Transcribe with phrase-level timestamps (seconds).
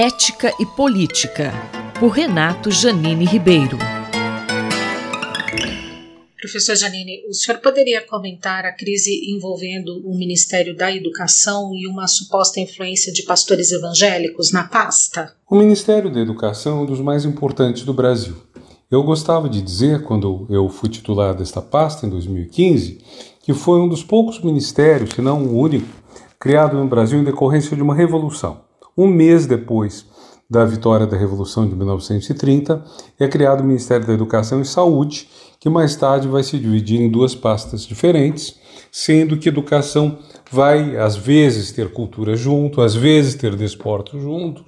[0.00, 1.52] Ética e Política,
[1.98, 3.76] por Renato Janine Ribeiro.
[6.40, 12.06] Professor Janine, o senhor poderia comentar a crise envolvendo o Ministério da Educação e uma
[12.06, 15.34] suposta influência de pastores evangélicos na pasta?
[15.50, 18.36] O Ministério da Educação é um dos mais importantes do Brasil.
[18.88, 23.00] Eu gostava de dizer, quando eu fui titular desta pasta em 2015,
[23.42, 25.88] que foi um dos poucos ministérios, se não o único,
[26.38, 28.67] criado no Brasil em decorrência de uma revolução.
[28.98, 30.04] Um mês depois
[30.50, 32.84] da vitória da Revolução de 1930,
[33.20, 35.28] é criado o Ministério da Educação e Saúde,
[35.60, 38.56] que mais tarde vai se dividir em duas pastas diferentes,
[38.90, 40.18] sendo que educação
[40.50, 44.64] vai às vezes ter cultura junto, às vezes ter desporto juntos,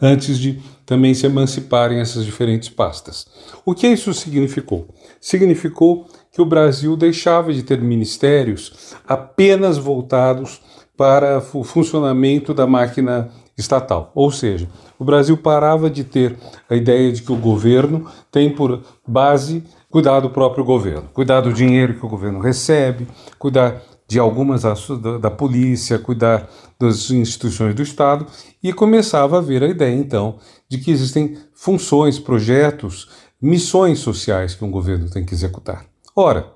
[0.00, 3.26] antes de também se emanciparem essas diferentes pastas.
[3.66, 4.86] O que isso significou?
[5.20, 10.60] Significou que o Brasil deixava de ter ministérios apenas voltados
[10.96, 14.10] para o funcionamento da máquina estatal.
[14.14, 14.68] Ou seja,
[14.98, 16.36] o Brasil parava de ter
[16.68, 21.52] a ideia de que o governo tem por base cuidar do próprio governo, cuidar do
[21.52, 23.06] dinheiro que o governo recebe,
[23.38, 28.26] cuidar de algumas da, da polícia, cuidar das instituições do Estado
[28.62, 33.08] e começava a haver a ideia então de que existem funções, projetos,
[33.40, 35.84] missões sociais que um governo tem que executar.
[36.14, 36.52] Ora,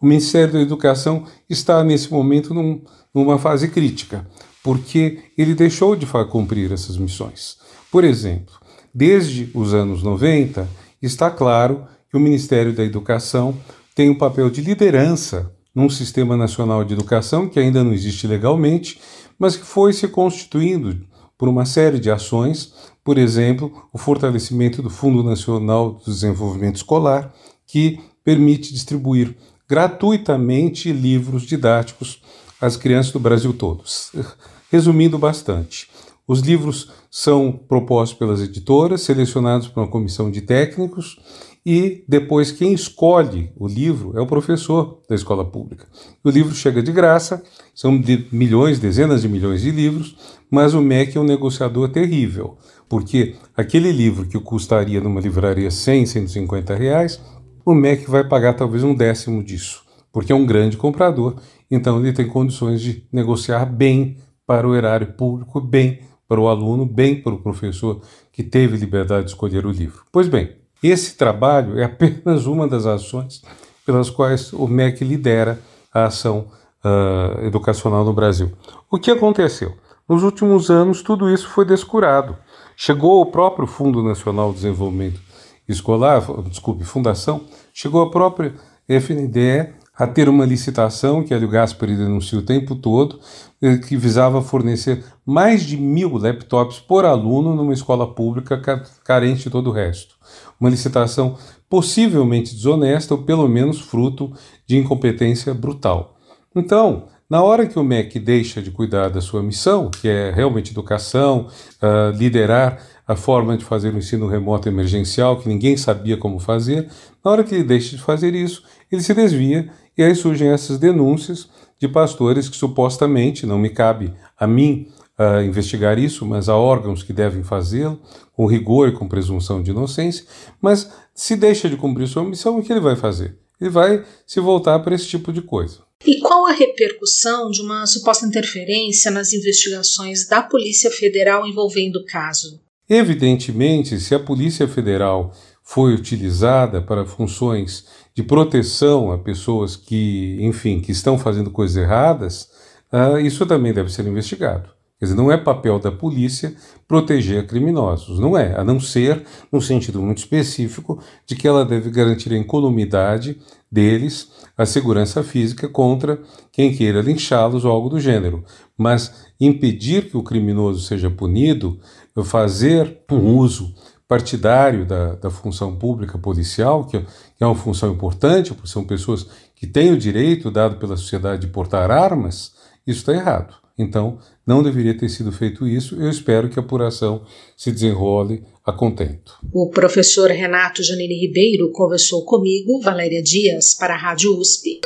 [0.00, 2.82] o Ministério da Educação está nesse momento num,
[3.14, 4.26] numa fase crítica,
[4.66, 7.56] porque ele deixou de cumprir essas missões.
[7.88, 8.52] Por exemplo,
[8.92, 10.68] desde os anos 90,
[11.00, 13.56] está claro que o Ministério da Educação
[13.94, 19.00] tem um papel de liderança num sistema nacional de educação que ainda não existe legalmente,
[19.38, 21.06] mas que foi se constituindo
[21.38, 27.32] por uma série de ações, por exemplo, o fortalecimento do Fundo Nacional do Desenvolvimento Escolar,
[27.68, 29.36] que permite distribuir
[29.68, 32.20] gratuitamente livros didáticos
[32.60, 34.12] às crianças do Brasil todos.
[34.70, 35.88] Resumindo bastante,
[36.26, 41.18] os livros são propostos pelas editoras, selecionados por uma comissão de técnicos
[41.64, 45.86] e depois quem escolhe o livro é o professor da escola pública.
[46.22, 47.42] O livro chega de graça,
[47.74, 50.16] são de milhões, dezenas de milhões de livros,
[50.48, 52.56] mas o MEC é um negociador terrível,
[52.88, 57.20] porque aquele livro que custaria numa livraria 100, 150 reais,
[57.64, 59.82] o MEC vai pagar talvez um décimo disso,
[60.16, 61.34] porque é um grande comprador,
[61.70, 64.16] então ele tem condições de negociar bem
[64.46, 68.00] para o erário público, bem para o aluno, bem para o professor
[68.32, 70.04] que teve liberdade de escolher o livro.
[70.10, 73.42] Pois bem, esse trabalho é apenas uma das ações
[73.84, 75.60] pelas quais o MEC lidera
[75.92, 76.46] a ação
[76.82, 78.50] uh, educacional no Brasil.
[78.90, 79.74] O que aconteceu?
[80.08, 82.38] Nos últimos anos, tudo isso foi descurado.
[82.74, 85.20] Chegou o próprio Fundo Nacional de Desenvolvimento
[85.68, 87.44] Escolar, desculpe, Fundação,
[87.74, 88.54] chegou a própria
[88.88, 93.18] FNDE a ter uma licitação, que o Gaspari denuncia o tempo todo,
[93.62, 98.60] eh, que visava fornecer mais de mil laptops por aluno numa escola pública
[99.02, 100.14] carente de todo o resto.
[100.60, 101.36] Uma licitação
[101.68, 104.32] possivelmente desonesta ou pelo menos fruto
[104.66, 106.16] de incompetência brutal.
[106.54, 110.70] Então, na hora que o MEC deixa de cuidar da sua missão, que é realmente
[110.70, 111.48] educação,
[111.82, 116.88] uh, liderar a forma de fazer o ensino remoto emergencial, que ninguém sabia como fazer,
[117.24, 120.78] na hora que ele deixa de fazer isso, ele se desvia e aí surgem essas
[120.78, 121.48] denúncias
[121.78, 124.88] de pastores que supostamente, não me cabe a mim
[125.18, 128.00] uh, investigar isso, mas há órgãos que devem fazê-lo,
[128.32, 130.24] com rigor e com presunção de inocência,
[130.60, 133.38] mas se deixa de cumprir sua missão, o que ele vai fazer?
[133.60, 135.85] Ele vai se voltar para esse tipo de coisa.
[136.04, 142.04] E qual a repercussão de uma suposta interferência nas investigações da Polícia Federal envolvendo o
[142.04, 142.60] caso?
[142.88, 145.32] Evidentemente, se a Polícia Federal
[145.64, 152.48] foi utilizada para funções de proteção a pessoas que, enfim, que estão fazendo coisas erradas,
[152.92, 154.70] uh, isso também deve ser investigado.
[154.98, 156.54] Quer dizer, não é papel da polícia
[156.88, 161.90] proteger criminosos, não é, a não ser, no sentido muito específico, de que ela deve
[161.90, 163.38] garantir a incolumidade
[163.70, 166.20] deles, a segurança física contra
[166.52, 168.44] quem queira linchá-los ou algo do gênero.
[168.76, 171.78] Mas impedir que o criminoso seja punido,
[172.24, 173.74] fazer um uso
[174.08, 179.26] partidário da, da função pública policial, que, que é uma função importante, porque são pessoas
[179.54, 182.54] que têm o direito dado pela sociedade de portar armas,
[182.86, 183.65] isso está errado.
[183.78, 186.00] Então, não deveria ter sido feito isso.
[186.00, 187.22] Eu espero que a apuração
[187.56, 189.34] se desenrole a contento.
[189.52, 194.80] O professor Renato Janine Ribeiro conversou comigo, Valéria Dias, para a Rádio USP.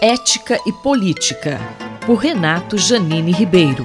[0.00, 1.58] Ética e Política,
[2.06, 3.84] por Renato Janine Ribeiro.